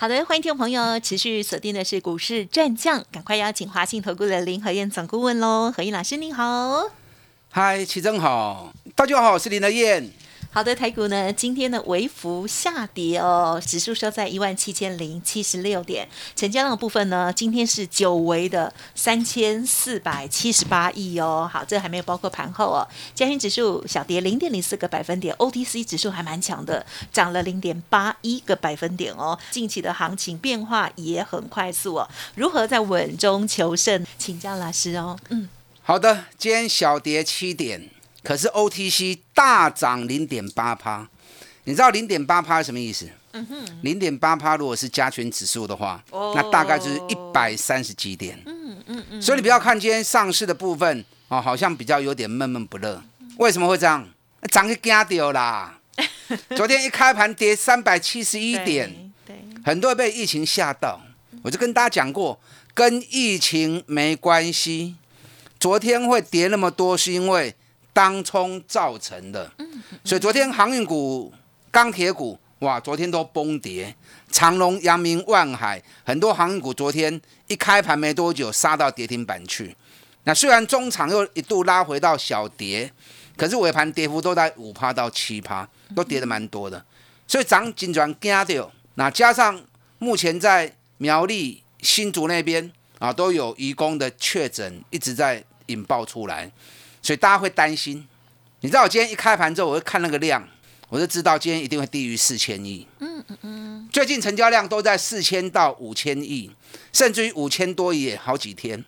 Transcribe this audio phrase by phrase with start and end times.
[0.00, 6.88] 好的，欢迎听众朋友持续锁定的是股市战将，赶快邀请华信投顾的林和燕总顾问喽，何燕老师您好。
[7.50, 10.08] 嗨，齐正好，大家好，我是林和燕。
[10.50, 21.48] 好的，台股呢，今天呢微幅下跌哦，指数收在一万七千零七十六点，成交量的部分呢，今天是久违的三千四百七十八亿哦。
[21.52, 22.88] 好，这还没有包括盘后哦。
[23.14, 29.38] 加权指数小跌零点零四个百分点，OTC 指数还蛮强的，涨了零点八一个百分点哦。
[29.50, 34.04] 近期的行情变化也很快速哦，如何在稳中求胜？
[34.16, 35.16] 请教老师哦。
[35.28, 35.48] 嗯，
[35.82, 37.90] 好的，今天小跌七点。
[38.28, 41.08] 可是 OTC 大涨零点八趴，
[41.64, 43.08] 你知道零点八趴是什么意思？
[43.80, 48.38] 零点八趴如果是加权指数的话，那大概就是一百三十几点。
[48.44, 49.22] 嗯嗯嗯。
[49.22, 53.02] 所以你不要看今天上市的部分哦，好像比较有点闷闷不乐。
[53.38, 54.06] 为什么会这样？
[54.52, 55.78] 涨去惊掉啦！
[56.54, 59.10] 昨天一开盘跌三百七十一点，
[59.64, 61.00] 很多人被疫情吓到。
[61.42, 62.38] 我就跟大家讲过，
[62.74, 64.96] 跟疫情没关系。
[65.58, 67.54] 昨天会跌那么多，是因为。
[67.98, 69.50] 当冲造成的，
[70.04, 71.34] 所以昨天航运股、
[71.68, 73.92] 钢铁股，哇，昨天都崩跌。
[74.30, 79.74] 长隆、阳明、万海，很多航运股昨天一开盘没多久杀到跌停板去。
[80.22, 82.88] 那虽然中场又一度拉回到小跌，
[83.36, 86.80] 可是尾盘跌幅都在五趴到七趴，都跌的蛮多的。
[87.26, 88.70] 所以涨紧转惊掉。
[88.94, 89.60] 那加上
[89.98, 96.48] 目前在苗栗、新竹那边啊，都有移工的确诊一直在引爆出来。
[97.02, 98.06] 所以大家会担心，
[98.60, 100.46] 你知道我今天一开盘之后，我会看那个量，
[100.88, 102.86] 我就知道今天一定会低于四千亿。
[102.98, 103.88] 嗯嗯嗯。
[103.92, 106.50] 最近成交量都在四千到五千亿，
[106.92, 108.84] 甚至于五千多亿好几天。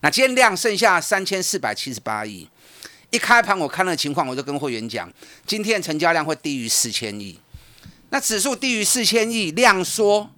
[0.00, 2.48] 那今天量剩下三千四百七十八亿。
[3.10, 5.10] 一开盘我看那个情况，我就跟会员讲，
[5.46, 7.38] 今天成交量会低于四千亿。
[8.10, 10.30] 那指数低于四千亿，量缩，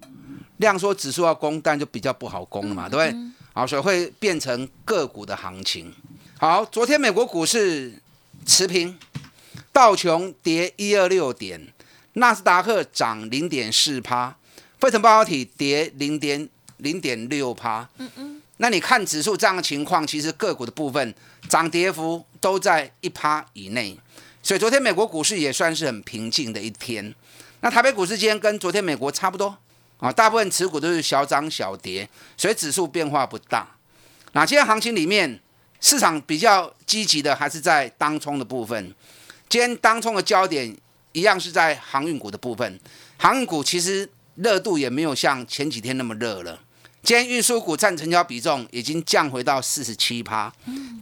[0.57, 3.31] 量缩指数要攻，但就比较不好攻了嘛，对不对？
[3.53, 5.93] 好，所以会变成个股的行情。
[6.41, 7.93] 好，昨天美国股市
[8.47, 8.97] 持平，
[9.71, 11.71] 道琼跌一二六点，
[12.13, 14.35] 纳斯达克涨零点四趴，
[14.79, 17.87] 费城半导体跌零点零点六趴。
[17.99, 21.13] 嗯嗯，那你看指数这样的情况，其实个股的部分
[21.47, 23.95] 涨跌幅都在一趴以内，
[24.41, 27.13] 所以昨天美国股市也算是很平静的一天。
[27.59, 29.55] 那台北股市今天跟昨天美国差不多
[29.99, 33.75] 啊，大部分持股都是小涨小跌，所以指数变化不大。
[34.31, 35.39] 那今天行情里面。
[35.81, 38.93] 市场比较积极的还是在当冲的部分，
[39.49, 40.73] 今天当冲的焦点
[41.11, 42.79] 一样是在航运股的部分。
[43.17, 46.59] 航运股其实热度也没有像前几天那么热了。
[47.03, 50.53] 今天运输股占成交比重已经降回到四十七趴，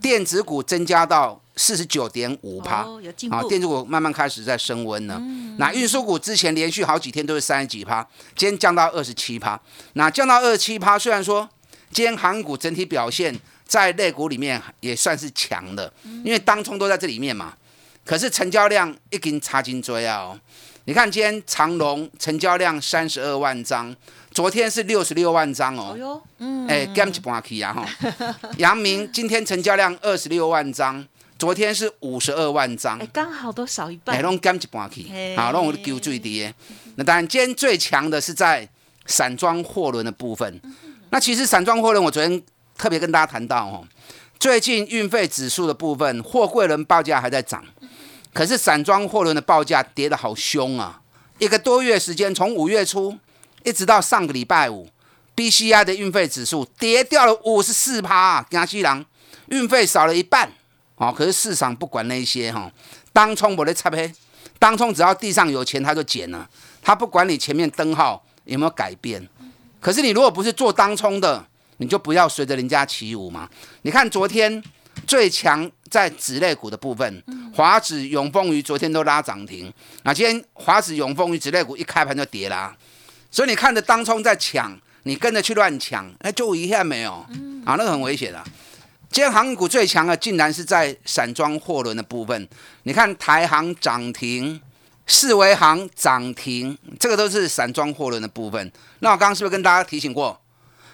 [0.02, 2.88] 电子股增加到四十九点五趴，
[3.30, 5.22] 啊，电子股慢慢开始在升温了。
[5.58, 8.02] 那运输股之前连续好几天都是三十几趴，
[8.34, 9.60] 今天降到二十七趴。
[9.94, 11.48] 那降到二十七趴，虽然说
[11.92, 13.38] 今天航运股整体表现。
[13.70, 15.94] 在类股里面也算是强的，
[16.26, 17.54] 因为当冲都在这里面嘛。
[18.04, 20.18] 可是成交量一根插金锥啊！
[20.22, 20.40] 哦，
[20.86, 23.96] 你看今天长隆成交量三十二万张，
[24.32, 25.96] 昨天是六十六万张哦。
[25.96, 27.86] 哟，嗯，哎，game 一半去啊哈。
[28.58, 31.06] 阳明今天成交量二十六万张，
[31.38, 34.16] 昨天是五十二万张，哎，刚好都少一半。
[34.16, 35.06] 哎，拢 game 一半去，
[35.38, 36.52] 好，让我丢最低。
[36.96, 38.68] 那当然，今天最强的是在
[39.06, 40.60] 散装货轮的部分。
[41.12, 42.42] 那其实散装货轮，我昨天。
[42.80, 43.86] 特别跟大家谈到哦，
[44.40, 47.62] 最近运费指数的部分，货柜轮报价还在涨，
[48.34, 51.02] 可是散装货轮的报价跌得好凶啊！
[51.40, 53.18] 一个多月时间，从五月初
[53.66, 54.88] 一直到上个礼拜五
[55.36, 59.06] ，BCI 的运费指数跌掉了五十四趴，亚西郎
[59.48, 60.50] 运费少了一半
[60.96, 61.14] 哦。
[61.16, 62.72] 可是市场不管那些哈，
[63.12, 64.10] 当冲我的擦黑，
[64.58, 66.50] 当冲只要地上有钱他就捡了，
[66.82, 69.28] 他不管你前面灯号有没有改变。
[69.82, 71.46] 可是你如果不是做当冲的，
[71.80, 73.50] 你就不要随着人家起舞嘛！
[73.82, 74.64] 你看昨天
[75.08, 77.24] 最强在子类股的部分，
[77.54, 79.74] 华子、永丰鱼昨天都拉涨停。
[80.04, 82.76] 那今天华子、永丰鱼子类股一开盘就跌啦，
[83.32, 87.14] 所以你看着当冲在抢，你跟着去乱抢，哎，就一下没有，
[87.66, 88.44] 啊，那个很危险的。
[89.10, 92.48] 今天航运股最强的，竟然是在散装货轮的部分。
[92.84, 94.62] 你看台航涨停，
[95.08, 98.72] 四维航涨停，这个都是散装货轮的部分。
[99.00, 100.40] 那我刚刚是不是跟大家提醒过？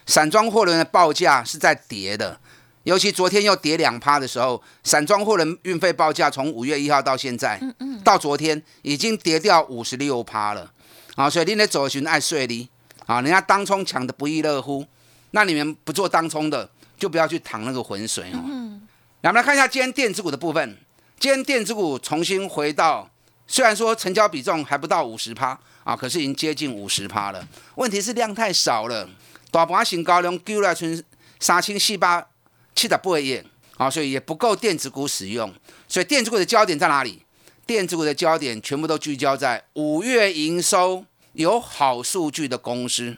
[0.05, 2.39] 散装货轮的报价是在跌的，
[2.83, 7.59] 尤其昨天又跌两趴的时候，散装货轮运费报价从五月一号到现在，
[8.03, 10.71] 到昨天已经跌掉五十六趴了。
[11.15, 12.69] 啊，所以你得走寻爱睡哩。
[13.05, 14.83] 啊，人家当冲抢的不亦乐乎，
[15.29, 16.67] 那你们不做当冲的，
[16.97, 18.41] 就不要去淌那个浑水哦。
[18.47, 18.81] 嗯
[19.21, 20.77] 来，我们来看一下今天电子股的部分。
[21.19, 23.07] 今天电子股重新回到，
[23.45, 27.47] 虽然说成交比重还不到五十趴啊，可是已经接近五十趴了。
[27.75, 29.07] 问题是量太少了，
[29.55, 31.01] 大盘新高量丢了存
[31.39, 32.27] 三千四百
[32.75, 33.41] 七十八亿
[33.77, 35.49] 啊，所以也不够电子股使用。
[35.87, 37.23] 所以电子股的焦点在哪里？
[37.65, 43.15] 电子股的焦点全部都聚焦在五月营收有好数据的公司。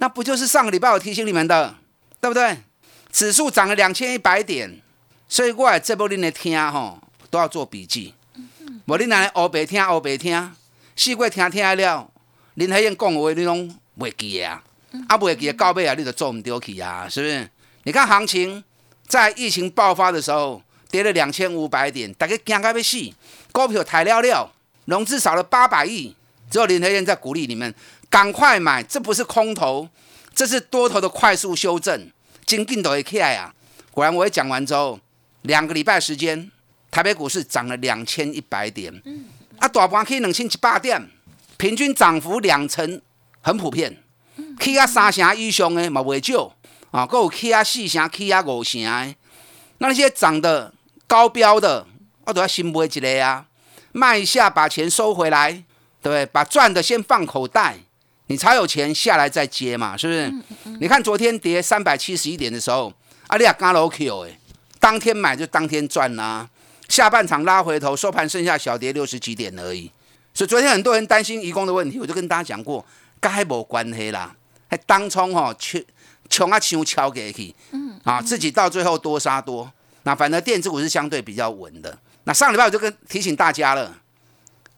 [0.00, 1.76] 那不就是上个礼拜我提醒你们的，
[2.20, 2.58] 对不对？
[3.12, 4.82] 指数涨了两千一百点，
[5.28, 6.98] 所以我也这波恁来听吼。
[7.30, 8.12] 都要做笔记，
[8.86, 10.52] 无你来黑白听黑白听，
[10.96, 12.10] 四过听听了，
[12.54, 14.64] 林海燕讲的话你拢袂记啊，
[15.08, 17.48] 啊袂记到尾啊，你就做唔丢去啊，是不是？
[17.84, 18.62] 你看行情
[19.06, 22.98] 在疫情爆发的时候跌了两千五百点，大家惊到要死，
[23.52, 24.52] 股票抬了了，
[24.86, 26.14] 融资少了八百亿，
[26.50, 27.74] 只有林德燕在鼓励你们
[28.08, 29.88] 赶快买，这不是空头，
[30.34, 32.10] 这是多头的快速修正，
[32.46, 33.54] 金劲都会起来啊！
[33.90, 34.98] 果然，我一讲完之后，
[35.42, 36.50] 两个礼拜时间。
[36.90, 39.02] 台北股市涨了两千一百点，
[39.58, 41.10] 啊，大盘以两千七八点，
[41.56, 43.02] 平均涨幅两成，
[43.40, 44.03] 很普遍。
[44.60, 46.54] 起啊三成以上的嘛袂少，
[46.90, 49.14] 啊，够有起啊四成、起啊五成的。
[49.78, 50.72] 那那些涨的
[51.06, 51.86] 高标的，
[52.24, 53.46] 我都要先买一个啊，
[53.92, 55.52] 卖一下把钱收回来，
[56.00, 56.24] 对不对？
[56.26, 57.78] 把赚的先放口袋，
[58.28, 60.78] 你才有钱下来再接嘛，是不是？
[60.80, 62.92] 你看昨天跌三百七十一点的时候，
[63.26, 64.38] 啊，你也刚老 Q 哎，
[64.78, 66.48] 当天买就当天赚啦。
[66.88, 69.90] 下半场拉回头，收盘剩下小跌六十几点而已。
[70.32, 72.84] 所以昨天很多人担心移工的问题，我就跟大家讲过，
[73.20, 74.34] 该无关系啦。
[74.68, 75.82] 还当冲吼，穷
[76.28, 79.70] 穷啊穷敲给去，嗯啊，自己到最后多杀多。
[80.04, 81.98] 那反正电子股是相对比较稳的。
[82.24, 83.98] 那上礼拜我就跟提醒大家了，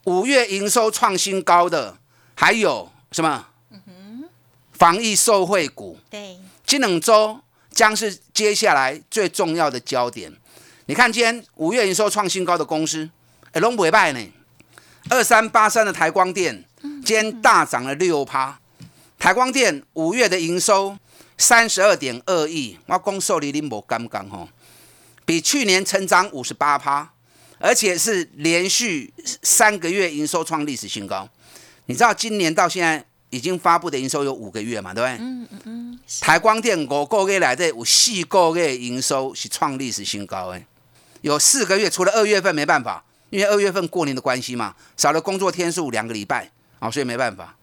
[0.04, 1.96] 五月营收创新高的
[2.34, 3.46] 还有什么？
[3.70, 4.24] 嗯哼，
[4.72, 5.98] 防疫受惠股。
[6.10, 7.40] 对，这两周
[7.70, 10.32] 将是接下来最重要的焦点。
[10.86, 13.08] 你看，今天五月营收创新高的公司，
[13.52, 14.32] 哎，龙尾败呢？
[15.08, 18.58] 二三八三的台光电，今天大涨了六趴。
[19.18, 20.96] 台光电五月的营收
[21.38, 24.48] 三十二点二亿，我公受你林无刚刚吼，
[25.24, 27.12] 比去年成长五十八趴，
[27.58, 31.28] 而且是连续三个月营收创历史新高。
[31.86, 34.94] 你知道今年到现在已经发布的营收有五个月嘛？
[34.94, 35.16] 对不对？
[35.24, 35.98] 嗯嗯嗯。
[36.20, 40.64] 台光电五个月来的有四个月营收是创历史新高诶。
[41.22, 47.55] 有四个月，除了二月份没办法，因为二月份过年的关系嘛，少了工作天数两个礼拜啊，所以没办法。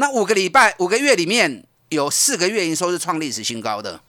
[0.00, 4.00] 那五个礼拜、五个月里面有四个月营收是创历史新高的，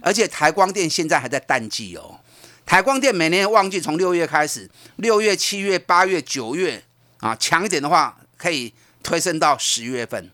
[0.00, 2.18] 而且台光电现在还在淡季哦。
[2.64, 6.82] 台光电每年旺季从六月开始，六月、七月、八月、九月
[7.18, 8.72] 啊，强一点的话可以
[9.02, 10.30] 推升到十月份，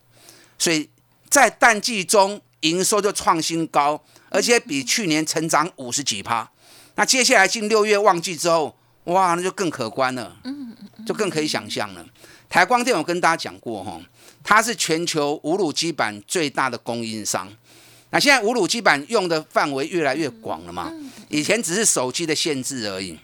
[0.57, 0.89] 所以
[1.29, 6.49] 在淡季中营收就创新高，而且比去年成长五十几趴。
[6.95, 10.37] 那接下来进六月旺季之后，哇，那就更可观了，
[11.05, 12.07] 就更可以想象了。
[12.49, 14.01] 台光电我跟大家讲过哈，
[14.45, 17.53] 它是全球无卤基板最大的供应商。
[18.11, 20.93] 那现在无卤基板用的范围越来越广了嘛，
[21.29, 23.19] 以前只是手机的限制而已，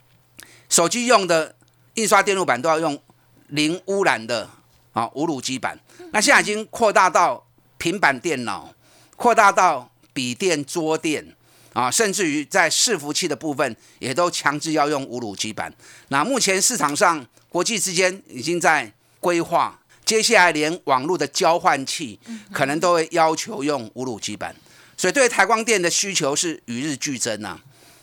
[0.69, 1.55] 手机用的
[1.95, 3.01] 印刷电路板都要用
[3.49, 4.51] 零污染的
[4.93, 5.79] 啊无卤基板。
[6.13, 7.47] 那现在已经扩大到
[7.79, 8.75] 平板电脑，
[9.15, 11.37] 扩大到笔电、桌电。
[11.73, 15.73] 啊，甚至于在伺服器的部分，也都强制要用无卤基板。
[16.09, 19.80] 那目前市场上国际之间已经在规划，
[20.11, 22.19] 接下来连网络的交换器
[22.53, 24.53] 可能都会要求用无卤基板。
[24.97, 27.61] 所以对台光电的需求是与日俱增呐。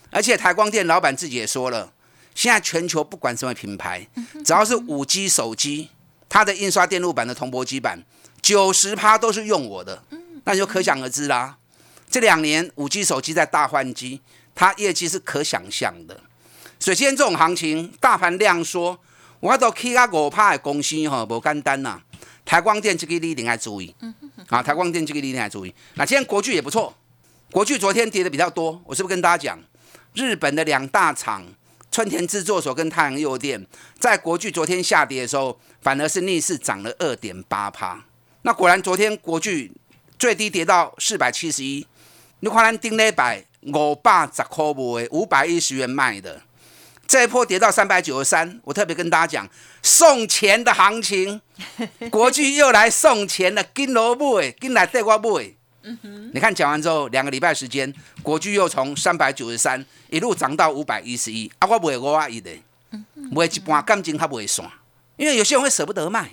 [0.10, 1.92] 而且台光电老板自己也说了，
[2.34, 4.08] 现在全球不管什么品牌，
[4.46, 5.90] 只要是五 G 手机，
[6.30, 8.02] 它的印刷电路板的铜箔基板
[8.42, 10.02] 九十趴都是用我的，
[10.46, 11.58] 那就可想而知啦。
[12.10, 14.22] 这两年五 G 手机在大换机，
[14.56, 16.22] 它业绩是可想象的。
[16.80, 18.98] 所以今天这种行情，大盘量缩，
[19.39, 22.01] 我都起啊五趴的公司吼，不简单呐。
[22.44, 23.94] 台光电这个你一定要注意，
[24.48, 25.74] 啊，台光电这个你一定要注意。
[25.96, 26.96] 那今天国巨也不错，
[27.51, 29.60] 国巨昨天跌的比较多，我是不是跟大家讲，
[30.13, 31.46] 日本的两大厂
[31.91, 33.65] 春田制作所跟太阳诱电，
[34.00, 38.06] 在国巨昨天下跌的时候，反而是逆势涨了二点八趴。
[38.44, 39.74] 那果然昨天国巨
[40.17, 41.86] 最低跌到四百七十一。
[42.39, 46.41] 你看，咱顶礼拜五百十块卖，五百一十元卖的，
[47.08, 48.60] 这一波跌到三百九十三。
[48.64, 49.50] 我特别跟大家讲，
[49.82, 51.42] 送钱的行情，
[52.12, 55.54] 国巨又来送钱了，金萝卜，跟来带我买。
[56.34, 62.52] 你看讲完之后，两个礼拜时间，国巨又从三百九十三一路涨到五百一十一，啊，我卖五啊一的，
[63.32, 64.70] 卖一半感情他不会算，
[65.16, 66.30] 因为有些人会舍不得卖。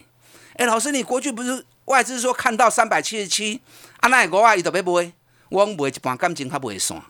[0.54, 3.60] 哎，老师，你国巨不是外资说看到三百七十七，
[3.98, 5.12] 啊，那五啊一都要卖，
[5.50, 7.00] 我买一半感情他不会算，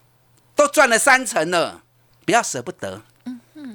[0.54, 1.82] 都赚了三成了，
[2.26, 3.00] 不要舍不得。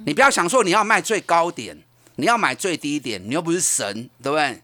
[0.06, 1.78] 你不要想说你要卖最高点，
[2.16, 4.62] 你要买最低点，你又不是神，对不对？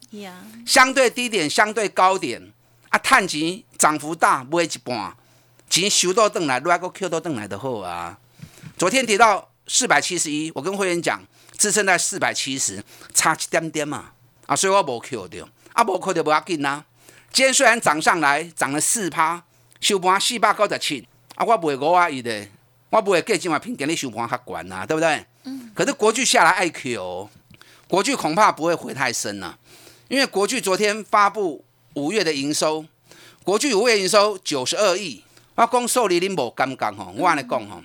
[0.65, 2.51] 相对低点，相对高点。
[2.89, 5.15] 啊，探钱涨幅大，买一半，
[5.69, 8.17] 钱收到等来，来个 Q 到等来的好啊。
[8.77, 11.21] 昨天跌到四百七十一，我跟会员讲，
[11.57, 14.11] 支撑在四百七十，差一点点嘛。
[14.45, 16.85] 啊，所以我无 Q 掉，啊无 Q 掉不要紧呐。
[17.33, 19.43] 今天虽然涨上来，涨了四趴，
[19.81, 22.47] 收盘四百九十七，啊，我卖五啊一的，
[22.95, 25.25] 我不会给今晚平给你收盘较悬呐，对不对？
[25.43, 25.69] 嗯。
[25.75, 27.29] 可是国巨下来爱 Q，
[27.87, 29.57] 国巨恐怕不会回太深了，
[30.07, 31.63] 因为国巨昨天发布。
[31.95, 32.83] 五月的营收，
[33.45, 35.23] 国巨五月营收九十二亿，
[35.55, 37.81] 我讲受理你无刚刚吼，我安尼讲吼，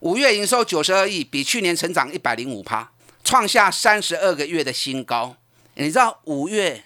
[0.00, 2.90] 五月营收九十二亿，比去年成长一百零五趴，
[3.22, 5.36] 创下三十二个月的新高。
[5.74, 6.82] 你知道五月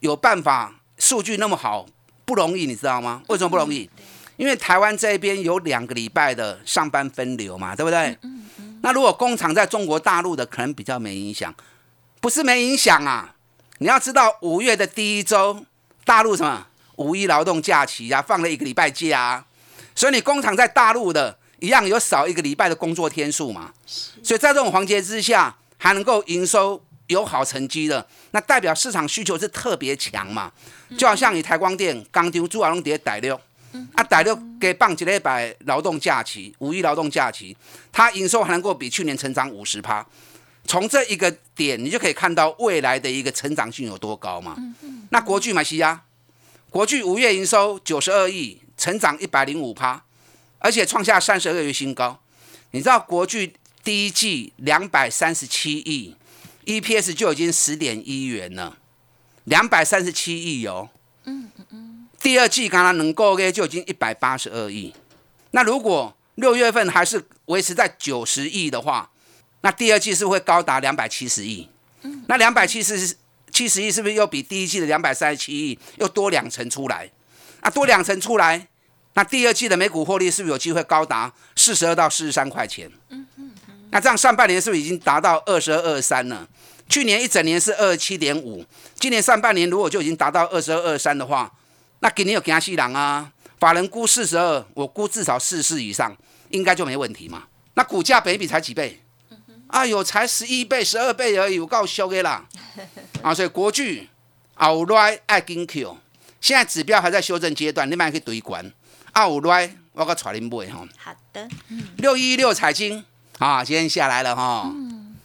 [0.00, 1.86] 有办法数据那么好
[2.24, 3.22] 不容易，你知道吗？
[3.28, 3.88] 为什么不容易？
[4.38, 8.16] 因为台湾这边有两个礼拜的上班分流嘛，对不对？
[8.80, 11.54] 那如果工厂在中国大陆的，可能比较没影响，
[12.22, 13.34] 不是没影响啊。
[13.80, 15.66] 你要知道五月的第一周。
[16.04, 16.66] 大陆什么
[16.96, 19.44] 五一劳动假期呀，放了一个礼拜假啊，
[19.94, 30.50] 所以你工厂在大陆的一样有少一个礼拜的工作天数嘛，所以在这种环节之下还能够营收有好成绩的，那代表市场需求是特别强嘛，
[30.96, 33.38] 就好像你台光电刚丢朱亚龙碟逮六，
[33.94, 37.56] 啊逮六给放一礼拜劳动假期，五一劳动假期，
[37.92, 40.06] 它营收还能够比去年成长五十趴。
[40.64, 44.56] 从这一个点，你就可以看到未来的一个成长性有多高嘛。
[45.10, 46.02] 那国巨买西亚，
[46.68, 50.04] 国巨五月营收九十二亿，成长一百零五趴，
[50.58, 52.20] 而且创下三十二个月新高。
[52.72, 56.14] 你知道国巨第一季两百三十七亿
[56.66, 58.76] ，EPS 就已经十点一元了，
[59.44, 60.90] 两百三十七亿哦。
[61.24, 61.87] 嗯嗯嗯。
[62.20, 64.92] 第二季刚刚能够嘅就已经一百八十二亿。
[65.52, 69.10] 那如果六月份还是维持在九十亿的话，
[69.62, 71.68] 那第二季是会高达两百七十亿，
[72.26, 73.16] 那两百七十
[73.50, 77.10] 七十亿是不是又比第一季的两百三十七亿又多两成出来？
[77.62, 78.68] 那多两成出来，
[79.14, 82.90] 那第二季的每股获利是不是有机会高达四十二到四十三块钱？
[83.90, 86.46] 那这样上半年是不是已经达到二十二二三了？
[86.88, 91.52] 去年一整年是二七点五，今年上半年如果就已经达到二十二二三的话，
[92.00, 93.32] 那今年有惊死人啊？
[93.58, 96.16] 法人估四十二，我估至少四十以上，
[96.50, 97.44] 应该就没问题嘛？
[97.74, 99.02] 那股价本比才几倍？
[99.68, 102.44] 哎呦，才十一倍、十二倍而已，我够俗的啦！
[103.22, 104.08] 啊，所以国巨
[104.54, 105.98] 后来爱金 Q，
[106.40, 108.72] 现在指标还在修正阶段，你们可以对关。
[109.12, 110.86] 后来我个带你买哈。
[110.96, 111.48] 好的。
[111.98, 113.04] 六一六彩金
[113.38, 114.70] 啊，今天下来了哈。
[114.72, 115.16] 嗯。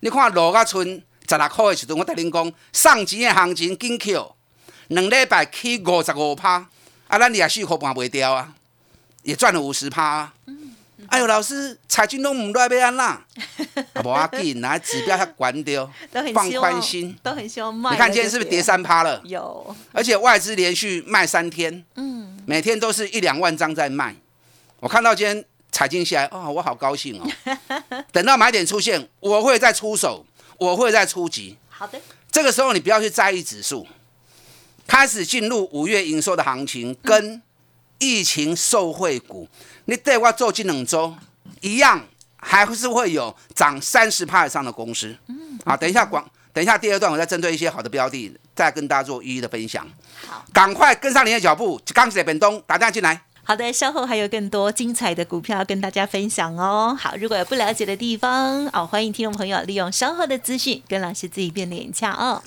[0.00, 4.34] 你看罗家村十六块的时阵，我带您讲上级的行情跟 Q，
[4.88, 6.66] 两礼拜起五十五趴，
[7.08, 8.52] 啊，咱也四块半卖掉啊，
[9.22, 10.34] 也赚了五十趴啊。
[11.08, 13.24] 哎呦，老师，财经都唔来要安啦，
[14.04, 15.90] 无要紧，拿指标它关掉，
[16.32, 17.90] 放宽心，都很希望卖。
[17.90, 19.20] 你看今天是不是跌三趴了？
[19.24, 24.14] 有，而且外资连续卖三天，嗯，每天都是一两万张在卖。
[24.78, 27.26] 我看到今天财经下来，哦，我好高兴哦。
[28.12, 30.24] 等到买点出现，我会再出手，
[30.56, 31.58] 我会再出击。
[31.68, 33.86] 好的，这个时候你不要去在意指数，
[34.92, 37.40] 开始进入五月营收的行情跟。
[37.98, 39.48] 疫情受惠股，
[39.84, 41.14] 你对我做进两周
[41.60, 42.04] 一样，
[42.36, 45.16] 还是会有涨三十帕以上的公司。
[45.28, 49.86] 嗯，好，等一下广，等一下第二段，我再针对一些好的标的，再跟大家做一一的分享。
[50.26, 53.22] 好，赶快跟上您的脚步，钢铁本东打电话进来。
[53.44, 56.98] 好的，稍后还有更多精彩的股票跟大家分享哦。
[57.00, 62.42] 好，如果有不了解的地方，哦，欢迎听众朋友利用稍后的资讯跟老师自己变脸一下哦。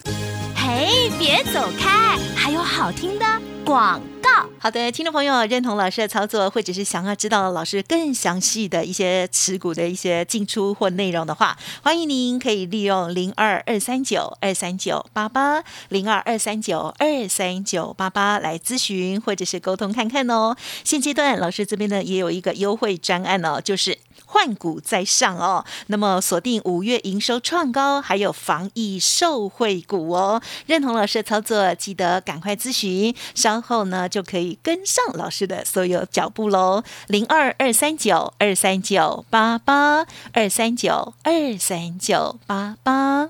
[0.68, 3.26] 嘿，别走开，还有好听的
[3.64, 4.50] 广告。
[4.58, 20.56] 好的，听众朋友，认同老师的操作，或者是想要知道老师更详细的一些持股的一些进出或内容的话，欢迎您可以利用零二二三九二三九八八零二二三九二三九八八来咨询或者是沟通看看哦。
[20.84, 23.96] 现阶段老师这边呢也有一个优惠专案哦，就是
[24.36, 25.64] 换股在上哦。
[25.88, 30.42] 那么锁定五月营收创高，还有防疫受惠股哦。
[30.66, 34.10] 认同老师的操作，记得赶快咨询，稍后呢。
[34.10, 43.30] 就可以跟上老师的所有脚步喽，零二二三九二三九八八二三九二三九八八。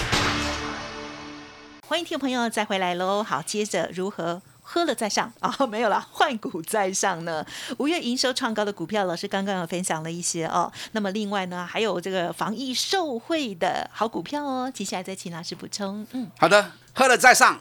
[1.91, 3.21] 欢迎听众朋友再回来喽！
[3.21, 5.53] 好，接着如何喝了再上啊？
[5.67, 7.45] 没有了，换股再上呢？
[7.79, 10.71] 五月营收创高的股票，老师刚刚有分享了一些哦。
[10.93, 14.71] 那么另外呢，还有这个防疫受惠的好股票哦。
[14.73, 16.07] 接下来再请老师补充。
[16.13, 17.59] 嗯，好的，喝了再上，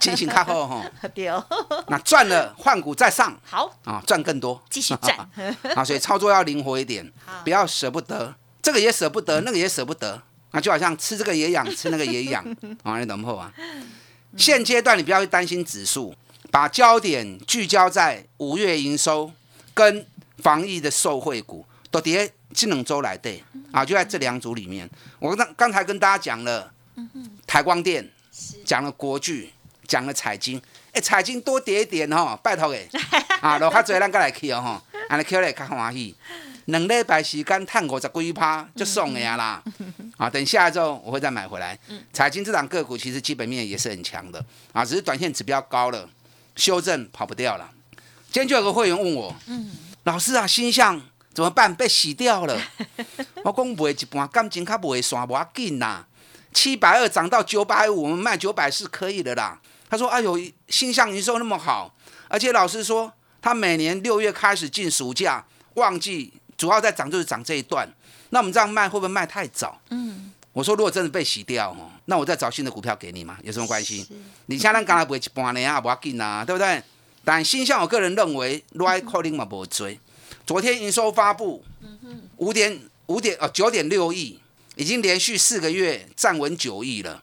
[0.00, 0.84] 清醒看后哈。
[1.12, 1.44] 对哦。
[1.90, 5.28] 那赚了换股再上，好啊，赚更多，继续赚。
[5.74, 7.12] 啊，所以操作要灵活一点，
[7.42, 10.22] 不要舍不得，这个也舍不得，那个也舍不得。
[10.52, 12.44] 那就好像吃这个也痒，吃那个也痒，
[12.82, 13.52] 啊， 你懂不啊？
[14.36, 16.14] 现阶段你不要去担心指数，
[16.50, 19.30] 把焦点聚焦在五月营收
[19.74, 20.06] 跟
[20.38, 24.88] 防疫的受惠股，都跌这两周来对啊，就在这两组里面。
[25.18, 26.72] 我刚刚才跟大家讲了
[27.46, 28.08] 台光电，
[28.64, 29.50] 讲了国巨，
[29.86, 30.60] 讲了彩金，
[30.92, 32.88] 哎，彩金多跌一点哦，拜托给
[33.40, 36.14] 啊，落较济咱再来去哦哈，安尼去来较欢喜。
[36.68, 39.62] 两礼拜时间探五十几趴就送了呀啦！
[40.18, 41.78] 啊，等下周我会再买回来。
[42.12, 44.44] 财经这档个股其实基本面也是很强的
[44.74, 46.06] 啊，只是短线指标高了，
[46.56, 47.70] 修正跑不掉了。
[48.30, 49.34] 今天就有个会员问我，
[50.02, 51.00] 老师啊，星象
[51.32, 51.74] 怎么办？
[51.74, 52.60] 被洗掉了。
[53.44, 56.06] 我讲卖一半，感情较卖线，无要紧啦。
[56.52, 59.58] 七百二涨到九百五，我们卖九百是可以的啦。
[59.88, 60.38] 他说：哎呦，
[60.68, 61.94] 星象营收那么好，
[62.28, 66.34] 而且老师说他每年六月开始进暑假旺季。
[66.58, 67.88] 主要在涨就是涨这一段，
[68.30, 69.80] 那我们这样卖会不会卖太早？
[69.90, 74.06] 嗯，我说如果真的被洗掉哦，那我再找新的股票给你嘛，有什么关系？
[74.46, 76.82] 你现在刚才不会一半年啊，不要紧啊，对不对？
[77.24, 79.98] 但新向我个人认为，right calling 嘛不追。
[80.46, 81.62] 昨天营收发布，
[82.38, 84.40] 五点五点哦九点六亿，
[84.76, 87.22] 已经连续四个月站稳九亿了。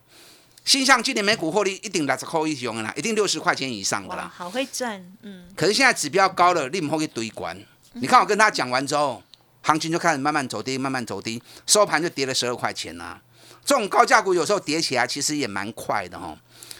[0.63, 4.31] 新向今年每股获利一定六十块以上啦，一定六十块钱以上的啦。
[4.35, 5.47] 好会赚，嗯。
[5.55, 7.59] 可是现在指标高了，你唔好去堆关。
[7.95, 9.23] 你看我跟他讲完之后，
[9.61, 13.21] 行情就开始慢慢走低，慢慢走低，收盘就跌了十二块钱啦。
[13.63, 16.37] 这种高价股有时候跌起来其实也蛮快的哦。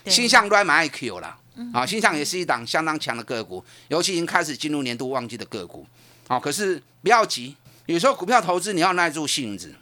[0.08, 1.38] 新向都还蛮 IQ 啦，
[1.74, 5.86] 啊，新向也是一档相当强的个股，尤其已经开始进入年度旺季的个股。
[6.28, 9.74] 好，可是不要急，有时候股票投资你要耐住性子。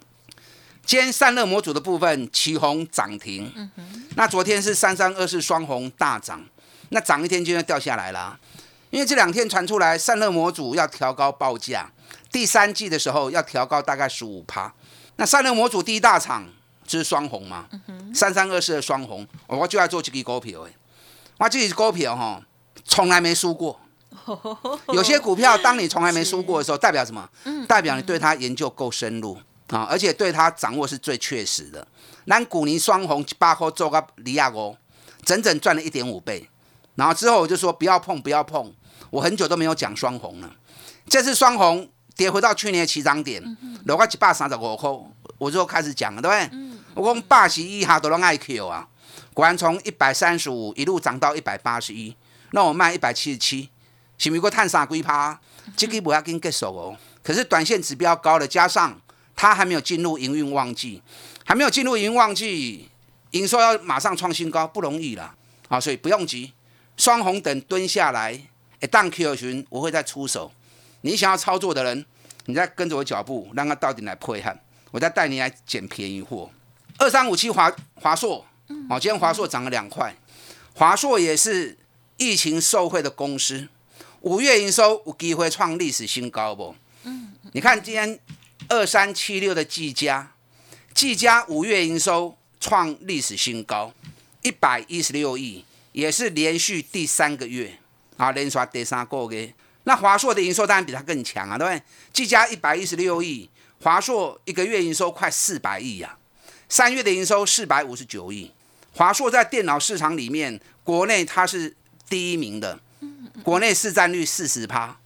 [0.86, 3.52] 今天散热模组的部分起红涨停，
[4.16, 6.42] 那昨天是三三二四双红大涨，
[6.90, 8.38] 那涨一天就要掉下来了。
[8.94, 11.90] 因为这两天传出来散热模组要调高报价，
[12.30, 14.72] 第三季的时候要调高大概十五趴。
[15.16, 16.46] 那散热模组第一大厂
[16.86, 17.66] 就是双红嘛，
[18.14, 20.72] 三三二四的双红，我就要做这个股票诶。
[21.38, 22.40] 我这个股票哈，
[22.84, 23.80] 从来没输过。
[24.92, 27.28] 有些股票当你从来没输过的时候，代表什么？
[27.66, 29.36] 代表你对它研究够深入
[29.70, 31.84] 啊，而且对它掌握是最确实的。
[32.26, 34.76] 南古尼双红八颗做个利亚哥，
[35.24, 36.48] 整整赚了一点五倍。
[36.94, 38.72] 然后之后我就说不要碰，不要碰。
[39.14, 40.56] 我很久都没有讲双红了，
[41.08, 43.40] 这次双红跌回到去年的起涨点，
[43.84, 44.90] 落到一百三十五块，
[45.38, 46.58] 我就开始讲了，对不对？
[46.96, 48.88] 我讲霸喜一哈都拢爱 Q 啊，
[49.32, 52.16] 果然从一百三十五一路涨到一百八十一，
[52.50, 53.70] 那我卖一百七十七，
[54.18, 55.40] 是不是过探啥龟趴？
[55.76, 56.96] 这个不要跟结束哦。
[57.22, 59.00] 可是短线指标高了，加上
[59.36, 61.00] 它还没有进入营运旺季，
[61.44, 62.90] 还没有进入营运旺季，
[63.30, 65.32] 营收要马上创新高不容易了
[65.68, 66.52] 啊，所以不用急，
[66.96, 68.40] 双红等蹲下来。
[68.86, 70.52] 当 Q 群，我会再出手。
[71.02, 72.04] 你想要操作的人，
[72.46, 74.56] 你再跟着我脚步，让他到底来配合。
[74.90, 76.50] 我再带你来捡便宜货。
[76.98, 78.46] 二三五七华华硕，
[78.88, 80.14] 哦，今天华硕涨了两块。
[80.72, 81.76] 华硕也是
[82.16, 83.68] 疫情受惠的公司，
[84.20, 86.74] 五月营收有机会创历史新高不？
[87.02, 88.18] 嗯，你看今天
[88.68, 90.32] 二三七六的技嘉，
[90.94, 93.92] 技嘉五月营收创历史新高，
[94.42, 97.78] 一百一十六亿，也是连续第三个月。
[98.16, 99.52] 啊，连刷第三个月，
[99.84, 101.82] 那华硕的营收当然比它更强啊，对不对？
[102.12, 103.50] 技嘉一百一十六亿，
[103.82, 106.16] 华硕一个月营收快四百亿呀，
[106.68, 108.52] 三月的营收四百五十九亿。
[108.94, 111.76] 华硕在电脑市场里面国内它是
[112.08, 112.78] 第一名的，
[113.42, 114.96] 国内市占率四十趴，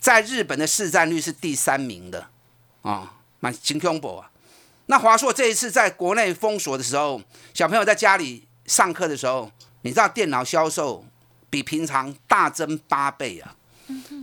[0.00, 2.28] 在日本的市占率是第三名的，
[2.82, 4.30] 啊，蛮惊恐怖啊。
[4.86, 7.20] 那华硕这一次在国内封锁的时候，
[7.54, 11.04] 小朋友在家里上课的时候，你知道电脑销售
[11.50, 13.54] 比平常大增八倍啊，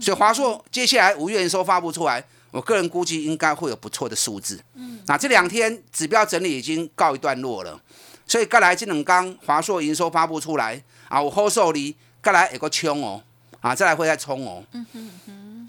[0.02, 4.62] 所以华硕接下来五月营收发布出来，我个人估计应该会有不错的数字。
[5.08, 7.80] 那这两天指标整理已经告一段落了，
[8.28, 13.22] 所以刚来这两刚华硕营收发布出来啊，我后受力，刚来有个冲哦，
[13.62, 14.64] 啊，再来会再冲哦。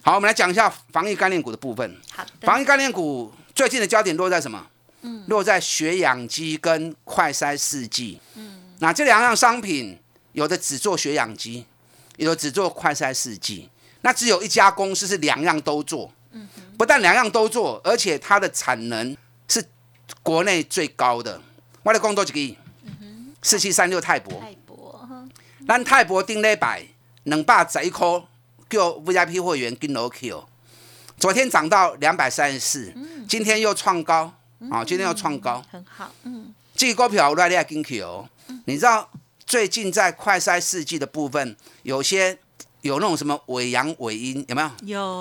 [0.02, 2.00] 好，我们来讲一下防疫概念股的部分。
[2.10, 4.66] 好的，防疫概念股最近的焦点落在什么？
[5.26, 8.20] 落在血氧机跟快筛试剂。
[8.34, 9.96] 嗯，那这两样商品，
[10.36, 11.64] 有的只做血氧机，
[12.18, 13.70] 有的只做快筛试剂。
[14.02, 16.12] 那只有一家公司是两样都做。
[16.32, 16.46] 嗯，
[16.76, 19.16] 不但两样都做，而且它的产能
[19.48, 19.64] 是
[20.22, 21.40] 国内最高的。
[21.82, 22.54] 我来工作几个亿。
[23.40, 25.08] 四七三六泰博，泰博，
[25.66, 26.84] 咱泰博顶礼拜
[27.24, 28.06] 两百十一块，
[28.68, 30.44] 叫 VIP 会员跟 o Q。
[31.18, 32.92] 昨天涨到两百三十四，
[33.26, 34.34] 今天又创高。
[34.70, 38.28] 啊，今天要创高，很好，嗯，这个股票我来要跟去哦。
[38.64, 39.08] 你知道
[39.46, 42.36] 最近在快筛试剂的部分，有些
[42.80, 44.70] 有那种什么伪阳伪阴，有没有？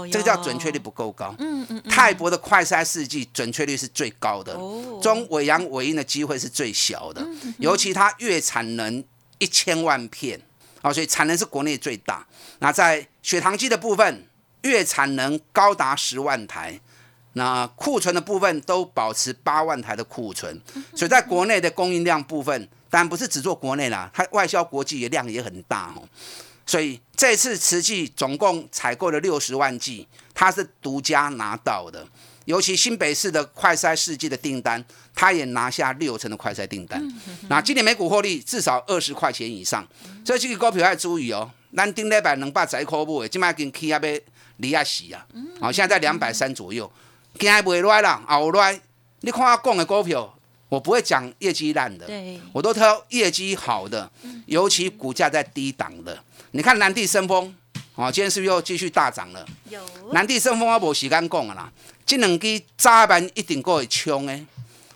[0.06, 1.34] 有，这个叫准确率不够高。
[1.38, 1.82] 嗯嗯。
[1.90, 4.54] 泰博的快筛试剂准确率是最高的，
[5.02, 7.26] 中伪阳伪阴的机会是最小的。
[7.60, 9.04] 尤其它月产能
[9.38, 10.42] 一千万片，
[10.82, 12.26] 啊，所以产能是国内最大。
[12.60, 14.28] 那在血糖机的部分，
[14.64, 16.80] 月产能高达十万台。
[17.38, 20.58] 那库存的部分都保持八万台的库存，
[20.96, 26.08] 所以在国内的供应量部分，当然不是只做国内啦，它外销国际的量也很大哦。
[26.66, 32.08] 所以这次慈济总共采购了六十万剂，它是独家拿到的。
[32.46, 37.02] 尤其新北市的快筛试剂的订单，它也拿下六成的快筛订单。
[37.50, 39.86] 那今年每股获利至少二十块钱以上，
[40.24, 41.52] 所以这个股票要注意哦。
[41.76, 44.20] 咱顶礼拜两百十一块五，今麦跟起要要
[44.58, 45.26] 离啊死啊，
[45.60, 46.90] 好，现在在两百三左右。
[47.38, 48.80] 今日袂赖啦，后赖。
[49.22, 50.34] 你看我讲的股票，
[50.70, 52.08] 我不会讲业绩烂的，
[52.54, 54.10] 我都挑业绩好的，
[54.46, 56.18] 尤其股价在低档的。
[56.52, 57.54] 你看南地生风，
[57.96, 59.46] 哦，今天是不是又继续大涨了？
[59.70, 59.82] 有。
[60.14, 61.70] 南地生风我无时间讲啦，
[62.06, 64.46] 这两支早盘一定够会冲诶。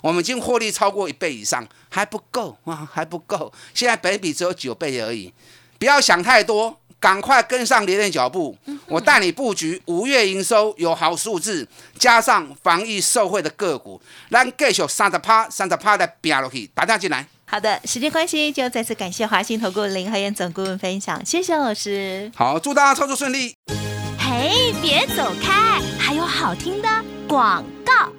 [0.02, 3.52] 我们已经获利超过一倍以上，还不够啊，还不够。
[3.74, 5.34] 现在本比只有九倍而已，
[5.78, 6.79] 不要想太多。
[7.00, 8.58] 赶快跟上连连脚步，
[8.88, 17.26] 我带你布局五月营收有好数字，加上防疫受惠的个股，让继续三十趴、三十趴的拼落去，打电进来。
[17.46, 22.32] 好的，时间关系，就再次感谢华兴投顾林和燕总顾问分享，谢谢老师。
[22.36, 23.56] 好，祝大家操作顺利。
[24.20, 26.88] 嘿，别走开，还有好听的
[27.28, 27.64] 广。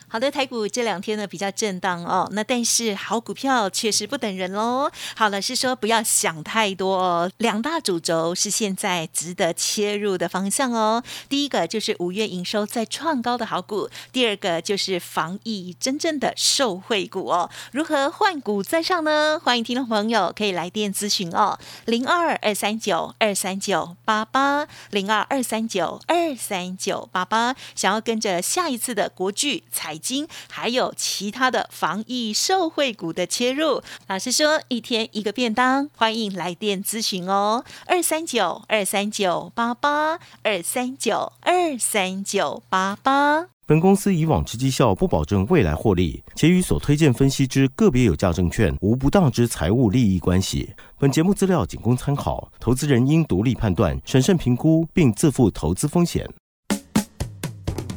[0.09, 4.91] 好的，台股这两天呢比较震荡哦，那但是好股票确实不等人喽。
[5.15, 7.31] 好了，是说不要想太多哦。
[7.39, 11.03] 两大主轴是现在值得切入的方向哦。
[11.29, 17.49] 第一个就是五月营收在创高的好股，第二个就是防疫真正的受惠股哦。
[17.73, 19.41] 如何换股再上呢？
[19.43, 29.60] 欢迎听众朋友可以来电咨询哦，零二二三九二三九八八零二二三九二三九八八，想要跟着下一次的国剧。
[29.71, 43.49] 财经还有其他的防疫受惠股的切入，老师说一天一个便当，欢迎来电咨询哦，二三九二三九八八二三九二三九八八。
[43.67, 50.75] 本公司以往之绩效不保证未来获利，且与所推荐分析之个别有价证券无不当之财务利益关系。
[50.99, 56.29] 本节目资料仅供参考，投资人应独立判断、审慎评估，并自负投资风险。